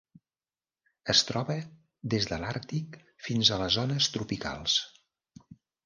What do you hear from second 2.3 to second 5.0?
de l'Àrtic fins a les zones tropicals.